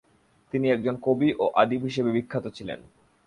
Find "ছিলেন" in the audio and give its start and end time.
2.47-2.79